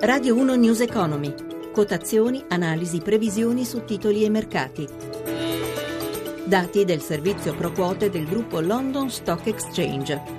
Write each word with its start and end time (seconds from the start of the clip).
Radio 0.00 0.36
1 0.36 0.54
News 0.54 0.80
Economy. 0.80 1.34
Quotazioni, 1.72 2.44
analisi, 2.50 3.00
previsioni 3.00 3.64
su 3.64 3.84
titoli 3.84 4.22
e 4.22 4.30
mercati. 4.30 4.86
Dati 6.46 6.84
del 6.84 7.00
servizio 7.00 7.52
pro 7.56 7.72
quote 7.72 8.08
del 8.08 8.24
gruppo 8.24 8.60
London 8.60 9.10
Stock 9.10 9.44
Exchange. 9.48 10.36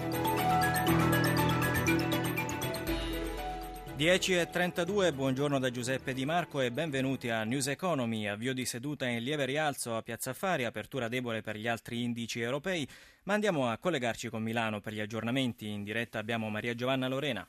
10.32, 3.97 5.13
buongiorno 5.13 5.59
da 5.59 5.69
Giuseppe 5.69 6.13
Di 6.13 6.23
Marco 6.23 6.61
e 6.61 6.71
benvenuti 6.71 7.27
a 7.29 7.43
News 7.43 7.67
Economy, 7.67 8.27
avvio 8.27 8.53
di 8.53 8.63
seduta 8.63 9.05
in 9.07 9.21
lieve 9.21 9.43
rialzo 9.43 9.93
a 9.97 10.01
Piazza 10.01 10.29
Affari, 10.29 10.63
apertura 10.63 11.09
debole 11.09 11.41
per 11.41 11.57
gli 11.57 11.67
altri 11.67 12.01
indici 12.01 12.39
europei, 12.39 12.87
ma 13.23 13.33
andiamo 13.33 13.67
a 13.67 13.77
collegarci 13.77 14.29
con 14.29 14.41
Milano 14.41 14.79
per 14.79 14.93
gli 14.93 15.01
aggiornamenti. 15.01 15.67
In 15.67 15.83
diretta 15.83 16.17
abbiamo 16.17 16.49
Maria 16.49 16.73
Giovanna 16.75 17.09
Lorena. 17.09 17.45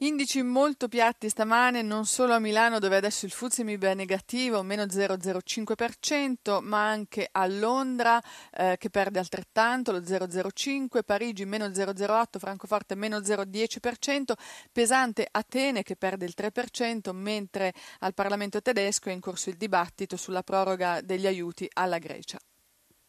Indici 0.00 0.42
molto 0.42 0.86
piatti 0.86 1.28
stamane, 1.28 1.82
non 1.82 2.06
solo 2.06 2.32
a 2.32 2.38
Milano 2.38 2.78
dove 2.78 2.94
adesso 2.94 3.26
il 3.26 3.34
MIB 3.64 3.84
è 3.84 3.94
negativo, 3.94 4.62
meno 4.62 4.84
0,05%, 4.84 6.62
ma 6.62 6.88
anche 6.88 7.28
a 7.28 7.44
Londra 7.48 8.22
eh, 8.52 8.76
che 8.78 8.90
perde 8.90 9.18
altrettanto, 9.18 9.90
lo 9.90 9.98
0,05%, 9.98 11.02
Parigi 11.02 11.44
meno 11.46 11.66
0,08%, 11.66 12.38
Francoforte 12.38 12.94
meno 12.94 13.18
0,10%, 13.18 14.34
pesante 14.70 15.26
Atene 15.28 15.82
che 15.82 15.96
perde 15.96 16.26
il 16.26 16.34
3%, 16.36 17.10
mentre 17.12 17.72
al 17.98 18.14
Parlamento 18.14 18.62
tedesco 18.62 19.08
è 19.08 19.12
in 19.12 19.20
corso 19.20 19.50
il 19.50 19.56
dibattito 19.56 20.16
sulla 20.16 20.44
proroga 20.44 21.00
degli 21.00 21.26
aiuti 21.26 21.68
alla 21.72 21.98
Grecia. 21.98 22.38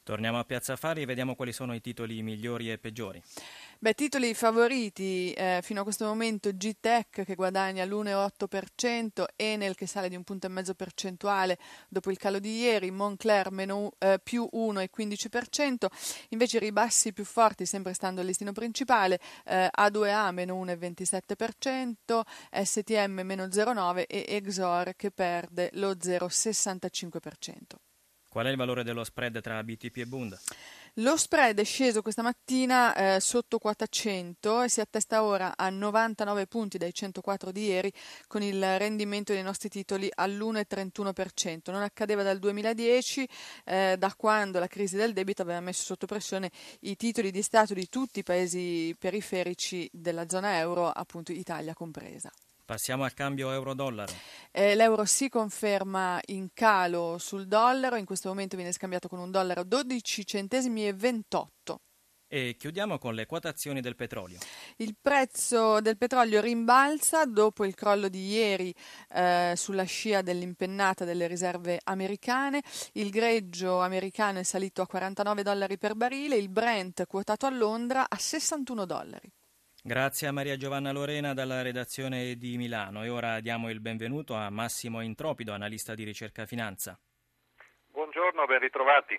Torniamo 0.09 0.39
a 0.39 0.43
Piazza 0.43 0.73
Affari 0.73 1.03
e 1.03 1.05
vediamo 1.05 1.35
quali 1.35 1.53
sono 1.53 1.75
i 1.75 1.81
titoli 1.81 2.23
migliori 2.23 2.71
e 2.71 2.79
peggiori. 2.79 3.21
Beh, 3.81 3.93
titoli 3.93 4.33
favoriti 4.33 5.31
eh, 5.31 5.61
fino 5.63 5.79
a 5.79 5.83
questo 5.83 6.03
momento 6.03 6.51
G-Tech 6.51 7.23
che 7.23 7.35
guadagna 7.35 7.85
l'1,8%, 7.85 9.23
Enel 9.37 9.75
che 9.75 9.87
sale 9.87 10.09
di 10.09 10.17
un 10.17 10.25
punto 10.25 10.47
e 10.47 10.49
mezzo 10.49 10.73
percentuale 10.73 11.57
dopo 11.87 12.11
il 12.11 12.17
calo 12.17 12.39
di 12.39 12.59
ieri, 12.59 12.91
Moncler 12.91 13.51
meno, 13.51 13.93
eh, 13.97 14.19
più 14.21 14.45
1,15%, 14.51 15.87
invece 16.31 16.57
i 16.57 16.59
ribassi 16.59 17.13
più 17.13 17.23
forti 17.23 17.65
sempre 17.65 17.93
stando 17.93 18.19
al 18.19 18.27
listino 18.27 18.51
principale, 18.51 19.17
eh, 19.45 19.69
A2A 19.73 20.31
meno 20.33 20.61
1,27%, 20.61 22.23
STM 22.51 23.21
meno 23.23 23.45
0,9% 23.45 24.03
e 24.09 24.25
Exor 24.27 24.93
che 24.97 25.09
perde 25.09 25.69
lo 25.75 25.95
0,65%. 25.95 27.79
Qual 28.27 28.45
è 28.45 28.49
il 28.49 28.57
valore 28.57 28.83
dello 28.83 29.05
spread 29.05 29.39
tra 29.39 29.63
BTP 29.63 29.97
e 29.97 30.05
Bund? 30.05 30.37
Lo 30.95 31.15
spread 31.15 31.59
è 31.59 31.63
sceso 31.63 32.01
questa 32.01 32.23
mattina 32.23 33.15
eh, 33.15 33.19
sotto 33.19 33.59
quota 33.59 33.85
100 33.87 34.63
e 34.63 34.69
si 34.69 34.81
attesta 34.81 35.23
ora 35.23 35.55
a 35.55 35.69
99 35.69 36.47
punti 36.47 36.77
dai 36.77 36.93
104 36.93 37.51
di 37.51 37.65
ieri 37.65 37.93
con 38.27 38.41
il 38.41 38.77
rendimento 38.77 39.31
dei 39.31 39.43
nostri 39.43 39.69
titoli 39.69 40.09
all'1,31%. 40.13 41.71
Non 41.71 41.83
accadeva 41.83 42.23
dal 42.23 42.39
2010, 42.39 43.29
eh, 43.65 43.95
da 43.97 44.13
quando 44.15 44.59
la 44.59 44.67
crisi 44.67 44.95
del 44.95 45.13
debito 45.13 45.43
aveva 45.43 45.59
messo 45.59 45.83
sotto 45.83 46.07
pressione 46.07 46.51
i 46.81 46.95
titoli 46.95 47.31
di 47.31 47.43
Stato 47.43 47.73
di 47.73 47.87
tutti 47.87 48.19
i 48.19 48.23
paesi 48.23 48.95
periferici 48.97 49.87
della 49.93 50.27
zona 50.27 50.57
euro, 50.57 50.89
appunto 50.89 51.31
Italia 51.31 51.73
compresa. 51.73 52.31
Passiamo 52.69 53.03
al 53.03 53.15
cambio 53.15 53.51
euro-dollaro. 53.51 54.13
Eh, 54.51 54.75
l'euro 54.75 55.03
si 55.03 55.27
conferma 55.27 56.21
in 56.27 56.49
calo 56.53 57.17
sul 57.17 57.47
dollaro, 57.47 57.95
in 57.95 58.05
questo 58.05 58.29
momento 58.29 58.55
viene 58.57 58.71
scambiato 58.71 59.07
con 59.07 59.17
un 59.17 59.31
dollaro 59.31 59.63
12 59.63 60.23
centesimi 60.23 60.87
e 60.87 60.93
28. 60.93 61.79
E 62.27 62.55
chiudiamo 62.59 62.99
con 62.99 63.15
le 63.15 63.25
quotazioni 63.25 63.81
del 63.81 63.95
petrolio. 63.95 64.37
Il 64.75 64.95
prezzo 65.01 65.81
del 65.81 65.97
petrolio 65.97 66.41
rimbalza 66.41 67.25
dopo 67.25 67.65
il 67.65 67.73
crollo 67.73 68.07
di 68.07 68.27
ieri 68.27 68.71
eh, 69.15 69.53
sulla 69.55 69.81
scia 69.81 70.21
dell'impennata 70.21 71.05
delle 71.05 71.25
riserve 71.25 71.79
americane. 71.85 72.61
Il 72.91 73.09
greggio 73.09 73.79
americano 73.79 74.37
è 74.37 74.43
salito 74.43 74.83
a 74.83 74.85
49 74.85 75.41
dollari 75.41 75.79
per 75.79 75.95
barile, 75.95 76.35
il 76.35 76.49
Brent 76.49 77.07
quotato 77.07 77.47
a 77.47 77.49
Londra 77.49 78.05
a 78.07 78.17
61 78.19 78.85
dollari. 78.85 79.31
Grazie 79.81 80.27
a 80.27 80.33
Maria 80.33 80.57
Giovanna 80.57 80.91
Lorena 80.91 81.33
dalla 81.33 81.61
redazione 81.61 82.35
di 82.35 82.57
Milano 82.57 83.05
e 83.05 83.09
ora 83.09 83.39
diamo 83.39 83.69
il 83.69 83.79
benvenuto 83.79 84.35
a 84.35 84.49
Massimo 84.49 84.99
Intropido, 84.99 85.53
analista 85.53 85.95
di 85.95 86.03
ricerca 86.03 86.45
finanza. 86.45 86.99
Buongiorno, 87.87 88.45
ben 88.45 88.59
ritrovati. 88.59 89.17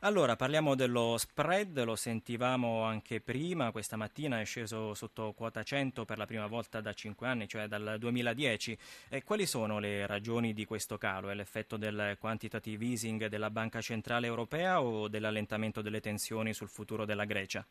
Allora, 0.00 0.36
parliamo 0.36 0.76
dello 0.76 1.16
spread, 1.18 1.82
lo 1.82 1.96
sentivamo 1.96 2.84
anche 2.84 3.20
prima, 3.20 3.72
questa 3.72 3.96
mattina 3.96 4.38
è 4.40 4.44
sceso 4.44 4.94
sotto 4.94 5.32
quota 5.32 5.64
100 5.64 6.04
per 6.04 6.18
la 6.18 6.26
prima 6.26 6.46
volta 6.46 6.80
da 6.80 6.92
5 6.92 7.26
anni, 7.26 7.48
cioè 7.48 7.66
dal 7.66 7.96
2010. 7.98 8.78
E 9.08 9.24
quali 9.24 9.44
sono 9.44 9.80
le 9.80 10.06
ragioni 10.06 10.52
di 10.52 10.64
questo 10.66 10.98
calo? 10.98 11.30
È 11.30 11.34
l'effetto 11.34 11.76
del 11.76 12.16
quantitative 12.20 12.84
easing 12.84 13.26
della 13.26 13.50
Banca 13.50 13.80
Centrale 13.80 14.28
Europea 14.28 14.80
o 14.80 15.08
dell'allentamento 15.08 15.82
delle 15.82 16.00
tensioni 16.00 16.54
sul 16.54 16.68
futuro 16.68 17.04
della 17.04 17.24
Grecia? 17.24 17.66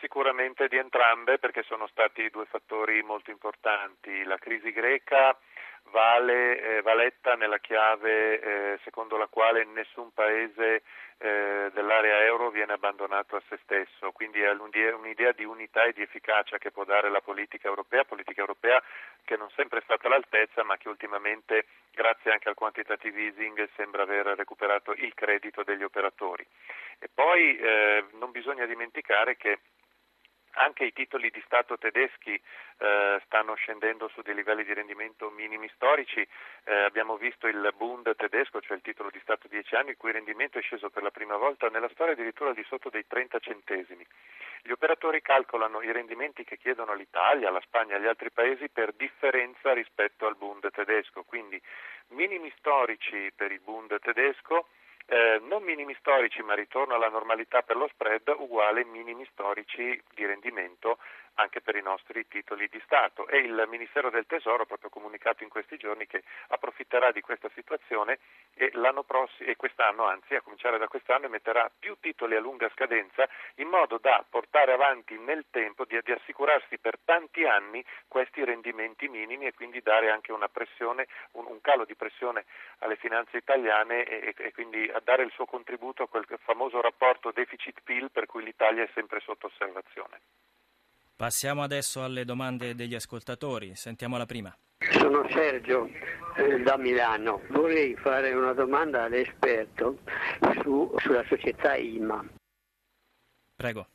Sicuramente 0.00 0.68
di 0.68 0.76
entrambe 0.76 1.38
perché 1.38 1.62
sono 1.64 1.86
stati 1.88 2.28
due 2.30 2.46
fattori 2.46 3.02
molto 3.02 3.30
importanti. 3.30 4.22
La 4.24 4.38
crisi 4.38 4.70
greca 4.70 5.36
vale, 5.90 6.60
eh, 6.60 6.82
va 6.82 6.94
letta 6.94 7.34
nella 7.34 7.58
chiave 7.58 8.40
eh, 8.40 8.78
secondo 8.84 9.16
la 9.16 9.26
quale 9.26 9.64
nessun 9.64 10.12
paese 10.12 10.82
eh, 11.18 11.70
dell'area 11.72 12.22
euro 12.24 12.50
viene 12.50 12.74
abbandonato 12.74 13.36
a 13.36 13.42
se 13.48 13.58
stesso, 13.64 14.12
quindi 14.12 14.40
è 14.40 14.52
un'idea 14.52 15.32
di 15.32 15.44
unità 15.44 15.84
e 15.84 15.92
di 15.92 16.02
efficacia 16.02 16.58
che 16.58 16.70
può 16.70 16.84
dare 16.84 17.10
la 17.10 17.20
politica 17.20 17.66
europea, 17.66 18.04
politica 18.04 18.40
europea 18.40 18.80
che 19.24 19.36
non 19.36 19.50
sempre 19.50 19.80
è 19.80 19.82
stata 19.82 20.06
all'altezza 20.06 20.62
ma 20.62 20.76
che 20.76 20.88
ultimamente 20.88 21.66
grazie 21.92 22.30
anche 22.30 22.48
al 22.48 22.54
quantitative 22.54 23.20
easing 23.20 23.68
sembra 23.74 24.02
aver 24.02 24.26
recuperato 24.26 24.92
il 24.92 25.12
credito 25.14 25.64
degli 25.64 25.82
operatori. 25.82 26.46
E 27.00 27.08
poi 27.12 27.56
eh, 27.56 28.04
non 28.12 28.30
bisogna 28.30 28.66
dimenticare 28.66 29.36
che 29.36 29.58
anche 30.52 30.84
i 30.84 30.92
titoli 30.92 31.30
di 31.30 31.42
Stato 31.44 31.78
tedeschi 31.78 32.34
eh, 32.34 33.20
stanno 33.24 33.54
scendendo 33.54 34.08
su 34.08 34.22
dei 34.22 34.34
livelli 34.34 34.64
di 34.64 34.72
rendimento 34.72 35.30
minimi 35.30 35.68
storici. 35.74 36.26
Eh, 36.64 36.74
abbiamo 36.74 37.16
visto 37.16 37.46
il 37.46 37.72
Bund 37.76 38.14
tedesco, 38.16 38.60
cioè 38.60 38.76
il 38.76 38.82
titolo 38.82 39.10
di 39.10 39.20
Stato 39.20 39.48
10 39.48 39.74
anni, 39.74 39.90
il 39.90 39.96
cui 39.96 40.12
rendimento 40.12 40.58
è 40.58 40.62
sceso 40.62 40.90
per 40.90 41.02
la 41.02 41.10
prima 41.10 41.36
volta 41.36 41.68
nella 41.68 41.88
storia 41.90 42.12
addirittura 42.12 42.50
al 42.50 42.56
di 42.56 42.64
sotto 42.64 42.90
dei 42.90 43.06
30 43.06 43.38
centesimi. 43.38 44.06
Gli 44.62 44.70
operatori 44.70 45.22
calcolano 45.22 45.82
i 45.82 45.92
rendimenti 45.92 46.44
che 46.44 46.58
chiedono 46.58 46.94
l'Italia, 46.94 47.50
la 47.50 47.60
Spagna 47.60 47.96
e 47.96 48.00
gli 48.00 48.06
altri 48.06 48.30
paesi 48.30 48.68
per 48.68 48.92
differenza 48.92 49.72
rispetto 49.72 50.26
al 50.26 50.36
Bund 50.36 50.68
tedesco, 50.70 51.22
quindi 51.22 51.60
minimi 52.08 52.52
storici 52.58 53.32
per 53.34 53.52
il 53.52 53.60
Bund 53.60 53.98
tedesco 54.00 54.68
eh, 55.10 55.40
non 55.48 55.62
minimi 55.62 55.96
storici 55.98 56.42
ma 56.42 56.54
ritorno 56.54 56.94
alla 56.94 57.08
normalità 57.08 57.62
per 57.62 57.76
lo 57.76 57.88
spread 57.88 58.34
uguale 58.38 58.84
minimi 58.84 59.26
storici 59.32 60.00
di 60.14 60.26
rendimento 60.26 60.98
anche 61.38 61.60
per 61.60 61.76
i 61.76 61.82
nostri 61.82 62.26
titoli 62.26 62.68
di 62.68 62.80
Stato 62.84 63.26
e 63.28 63.38
il 63.38 63.64
Ministero 63.68 64.10
del 64.10 64.26
Tesoro 64.26 64.62
ha 64.62 64.66
proprio 64.66 64.90
comunicato 64.90 65.42
in 65.42 65.48
questi 65.48 65.76
giorni 65.76 66.06
che 66.06 66.22
approfitterà 66.48 67.12
di 67.12 67.20
questa 67.20 67.48
situazione 67.54 68.18
e, 68.54 68.70
prossimo, 69.06 69.48
e 69.48 69.56
quest'anno, 69.56 70.04
anzi 70.04 70.34
a 70.34 70.40
cominciare 70.40 70.78
da 70.78 70.88
quest'anno, 70.88 71.26
emetterà 71.26 71.70
più 71.78 71.96
titoli 72.00 72.34
a 72.34 72.40
lunga 72.40 72.68
scadenza 72.70 73.28
in 73.56 73.68
modo 73.68 73.98
da 73.98 74.24
portare 74.28 74.72
avanti 74.72 75.16
nel 75.18 75.46
tempo, 75.50 75.84
di, 75.84 75.98
di 76.02 76.12
assicurarsi 76.12 76.78
per 76.78 76.98
tanti 77.04 77.44
anni 77.44 77.84
questi 78.08 78.44
rendimenti 78.44 79.08
minimi 79.08 79.46
e 79.46 79.54
quindi 79.54 79.80
dare 79.80 80.10
anche 80.10 80.32
una 80.32 80.48
pressione, 80.48 81.06
un, 81.32 81.46
un 81.46 81.60
calo 81.60 81.84
di 81.84 81.94
pressione 81.94 82.44
alle 82.78 82.96
finanze 82.96 83.36
italiane 83.36 84.04
e, 84.04 84.34
e 84.36 84.52
quindi 84.52 84.90
dare 85.04 85.22
il 85.22 85.30
suo 85.32 85.46
contributo 85.46 86.02
a 86.02 86.08
quel 86.08 86.26
famoso 86.42 86.80
rapporto 86.80 87.30
deficit-PIL 87.30 88.10
per 88.10 88.26
cui 88.26 88.42
l'Italia 88.42 88.82
è 88.82 88.90
sempre 88.92 89.20
sotto 89.20 89.46
osservazione. 89.46 90.20
Passiamo 91.18 91.64
adesso 91.64 92.04
alle 92.04 92.24
domande 92.24 92.76
degli 92.76 92.94
ascoltatori. 92.94 93.74
Sentiamo 93.74 94.16
la 94.18 94.24
prima. 94.24 94.56
Sono 94.92 95.28
Sergio 95.30 95.90
eh, 96.36 96.60
da 96.60 96.78
Milano. 96.78 97.42
Vorrei 97.48 97.96
fare 97.96 98.32
una 98.34 98.52
domanda 98.52 99.02
all'esperto 99.02 99.98
su, 100.62 100.94
sulla 100.98 101.24
società 101.26 101.74
IMA. 101.74 102.24
Prego. 103.56 103.88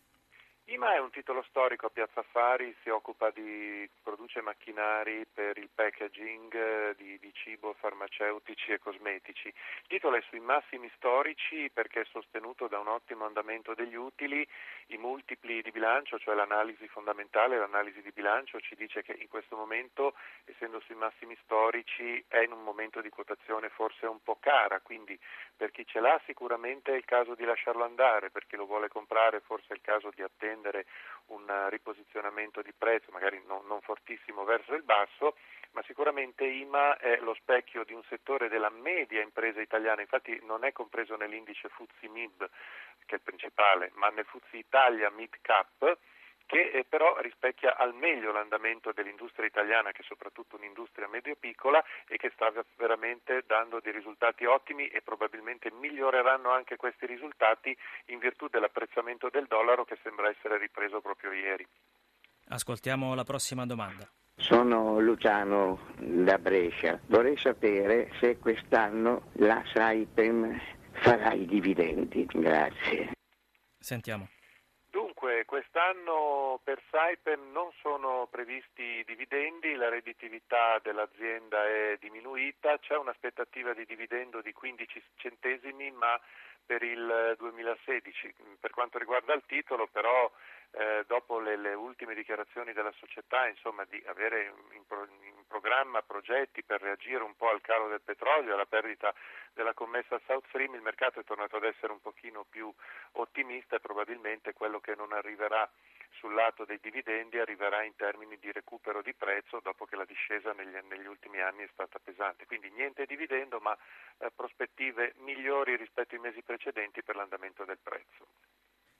IMA 0.73 0.95
è 0.95 0.99
un 0.99 1.11
titolo 1.11 1.43
storico 1.49 1.85
a 1.85 1.89
Piazza 1.91 2.21
Affari, 2.21 2.75
si 2.81 2.89
occupa 2.89 3.29
di, 3.29 3.87
produce 4.01 4.41
macchinari 4.41 5.23
per 5.31 5.55
il 5.59 5.69
packaging 5.71 6.51
eh, 6.51 6.95
di, 6.97 7.19
di, 7.19 7.31
cibo, 7.31 7.73
farmaceutici 7.73 8.71
e 8.71 8.79
cosmetici. 8.79 9.49
Il 9.49 9.87
titolo 9.87 10.15
è 10.15 10.21
sui 10.29 10.39
massimi 10.39 10.89
storici 10.95 11.69
perché 11.71 12.01
è 12.01 12.05
sostenuto 12.05 12.67
da 12.67 12.79
un 12.79 12.87
ottimo 12.87 13.25
andamento 13.25 13.75
degli 13.75 13.93
utili, 13.93 14.47
i 14.87 14.97
multipli 14.97 15.61
di 15.61 15.69
bilancio, 15.69 16.17
cioè 16.17 16.33
l'analisi 16.33 16.87
fondamentale, 16.87 17.59
l'analisi 17.59 18.01
di 18.01 18.11
bilancio 18.11 18.59
ci 18.59 18.73
dice 18.75 19.03
che 19.03 19.13
in 19.13 19.27
questo 19.27 19.55
momento, 19.55 20.15
essendo 20.45 20.79
sui 20.79 20.95
massimi 20.95 21.37
storici, 21.43 22.23
è 22.27 22.39
in 22.39 22.51
un 22.51 22.63
momento 22.63 22.99
di 22.99 23.09
quotazione 23.09 23.69
forse 23.69 24.07
un 24.07 24.23
po' 24.23 24.37
cara, 24.39 24.79
quindi 24.79 25.19
per 25.55 25.69
chi 25.69 25.85
ce 25.85 25.99
l'ha 25.99 26.19
sicuramente 26.25 26.93
è 26.93 26.97
il 26.97 27.05
caso 27.05 27.35
di 27.35 27.45
lasciarlo 27.45 27.83
andare, 27.83 28.31
per 28.31 28.47
chi 28.47 28.55
lo 28.55 28.65
vuole 28.65 28.87
comprare 28.87 29.39
forse 29.41 29.67
è 29.69 29.73
il 29.73 29.81
caso 29.81 30.09
di 30.15 30.23
attendere 30.23 30.61
un 31.27 31.69
riposizionamento 31.69 32.61
di 32.61 32.73
prezzo, 32.77 33.11
magari 33.11 33.41
non, 33.45 33.65
non 33.65 33.81
fortissimo 33.81 34.43
verso 34.43 34.73
il 34.73 34.83
basso, 34.83 35.35
ma 35.71 35.81
sicuramente 35.83 36.45
IMA 36.45 36.97
è 36.97 37.17
lo 37.17 37.33
specchio 37.33 37.83
di 37.83 37.93
un 37.93 38.03
settore 38.07 38.47
della 38.47 38.69
media 38.69 39.21
impresa 39.21 39.61
italiana, 39.61 40.01
infatti 40.01 40.39
non 40.43 40.63
è 40.63 40.71
compreso 40.71 41.15
nell'indice 41.15 41.69
FUZI 41.69 42.07
MIB, 42.09 42.49
che 43.05 43.15
è 43.15 43.15
il 43.15 43.21
principale, 43.21 43.91
ma 43.95 44.09
nel 44.09 44.25
FUZI 44.25 44.57
Italia 44.57 45.09
Mid 45.09 45.35
Cap, 45.41 45.97
che 46.45 46.69
eh, 46.71 46.85
però 46.87 47.19
rispecchia 47.19 47.77
al 47.77 47.93
meglio 47.93 48.31
l'andamento 48.31 48.91
dell'industria 48.91 49.47
italiana, 49.47 49.91
che 49.91 50.01
è 50.01 50.05
soprattutto 50.05 50.55
un'industria 50.55 51.07
medio-piccola 51.07 51.83
e 52.07 52.17
che 52.17 52.31
sta 52.33 52.51
veramente 52.75 53.43
dando 53.47 53.79
dei 53.79 53.91
risultati 53.91 54.45
ottimi 54.45 54.87
e 54.87 55.01
probabilmente 55.01 55.71
miglioreranno 55.71 56.51
anche 56.51 56.75
questi 56.75 57.05
risultati 57.05 57.75
in 58.07 58.19
virtù 58.19 58.47
dell'apprezzamento 58.47 59.29
del 59.29 59.47
dollaro 59.47 59.85
che 59.85 59.97
sembra 60.03 60.29
essere 60.29 60.57
ripreso 60.57 61.01
proprio 61.01 61.31
ieri. 61.31 61.65
Ascoltiamo 62.49 63.15
la 63.15 63.23
prossima 63.23 63.65
domanda. 63.65 64.07
Sono 64.35 64.99
Luciano 64.99 65.79
da 65.97 66.37
Brescia. 66.37 66.99
Vorrei 67.05 67.37
sapere 67.37 68.11
se 68.19 68.37
quest'anno 68.37 69.29
la 69.33 69.63
Saipem 69.71 70.59
farà 70.91 71.33
i 71.33 71.45
dividendi. 71.45 72.25
Grazie. 72.25 73.11
Sentiamo. 73.79 74.27
Quest'anno 75.53 76.59
per 76.63 76.81
Saipem 76.89 77.51
non 77.51 77.69
sono 77.79 78.27
previsti 78.31 79.03
dividendi, 79.05 79.75
la 79.75 79.87
redditività 79.87 80.79
dell'azienda 80.79 81.63
è 81.67 81.95
diminuita, 81.99 82.79
c'è 82.79 82.97
un'aspettativa 82.97 83.71
di 83.75 83.85
dividendo 83.85 84.41
di 84.41 84.51
15 84.51 85.03
centesimi, 85.17 85.91
ma 85.91 86.19
per 86.65 86.83
il 86.83 87.35
2016. 87.37 88.33
Per 88.59 88.71
quanto 88.71 88.97
riguarda 88.97 89.33
il 89.33 89.43
titolo, 89.45 89.87
però, 89.87 90.31
eh, 90.71 91.03
dopo 91.07 91.39
le, 91.39 91.57
le, 91.57 91.73
ultime 91.73 92.15
dichiarazioni 92.15 92.73
della 92.73 92.93
società, 92.93 93.47
insomma, 93.47 93.85
di 93.85 94.01
avere 94.07 94.53
in, 94.71 94.85
pro, 94.87 95.03
in, 95.03 95.43
programma 95.47 96.01
progetti 96.01 96.63
per 96.63 96.81
reagire 96.81 97.21
un 97.21 97.35
po' 97.35 97.49
al 97.49 97.61
calo 97.61 97.87
del 97.87 98.01
petrolio, 98.01 98.53
alla 98.53 98.65
perdita 98.65 99.13
della 99.53 99.73
commessa 99.73 100.19
South 100.25 100.47
Stream, 100.47 100.73
il 100.73 100.81
mercato 100.81 101.19
è 101.19 101.23
tornato 101.23 101.57
ad 101.57 101.63
essere 101.63 101.91
un 101.91 102.01
pochino 102.01 102.45
più 102.49 102.73
ottimista 103.13 103.75
e 103.75 103.79
probabilmente 103.79 104.53
quello 104.53 104.79
che 104.79 104.95
non 104.95 105.13
arriverà 105.13 105.69
sul 106.17 106.33
lato 106.33 106.65
dei 106.65 106.79
dividendi 106.81 107.39
arriverà 107.39 107.83
in 107.83 107.95
termini 107.95 108.37
di 108.39 108.51
recupero 108.51 109.01
di 109.01 109.13
prezzo 109.13 109.59
dopo 109.61 109.85
che 109.85 109.95
la 109.95 110.05
discesa 110.05 110.53
negli, 110.53 110.75
negli 110.87 111.05
ultimi 111.05 111.39
anni 111.41 111.63
è 111.63 111.69
stata 111.71 111.99
pesante. 111.99 112.45
Quindi 112.45 112.69
niente 112.71 113.05
dividendo 113.05 113.59
ma 113.59 113.75
eh, 114.19 114.31
prospettive 114.35 115.13
migliori 115.17 115.75
rispetto 115.75 116.15
ai 116.15 116.21
mesi 116.21 116.41
precedenti 116.41 116.52
per 117.03 117.15
l'andamento 117.15 117.65
del 117.65 117.79
prezzo. 117.81 118.27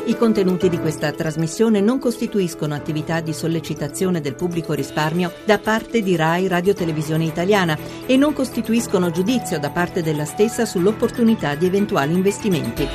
I 0.06 0.16
contenuti 0.16 0.70
di 0.70 0.78
questa 0.78 1.12
trasmissione 1.14 1.80
non 1.80 2.00
costituiscono 2.00 2.76
attività 2.76 3.22
di 3.22 3.34
sollecitazione 3.34 4.20
del 4.20 4.36
pubblico 4.36 4.74
risparmio 4.74 5.32
da 5.46 5.58
parte 5.58 6.02
di 6.02 6.16
RAI 6.18 6.48
Radio 6.48 6.74
Televisione 6.74 7.24
Italiana 7.24 7.78
e 8.06 8.18
non 8.18 8.34
costituiscono 8.34 9.10
giudizio 9.10 9.58
da 9.58 9.70
parte 9.70 10.04
della 10.04 10.26
stessa 10.26 10.66
sull'opportunità 10.66 11.56
di 11.56 11.66
eventuali 11.66 12.14
investimenti. 12.14 12.88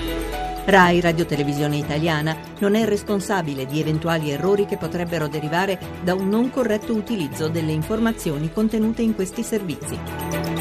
RAI 0.64 1.00
Radio 1.00 1.24
Televisione 1.24 1.76
Italiana 1.76 2.36
non 2.60 2.74
è 2.74 2.84
responsabile 2.84 3.64
di 3.64 3.80
eventuali 3.80 4.30
errori 4.30 4.66
che 4.66 4.76
potrebbero 4.76 5.26
derivare 5.26 5.80
da 6.02 6.14
un 6.14 6.28
non 6.28 6.50
corretto 6.50 6.94
utilizzo 6.94 7.48
delle 7.48 7.72
informazioni 7.72 8.52
contenute 8.52 9.00
in 9.00 9.14
questi 9.14 9.42
servizi. 9.42 10.51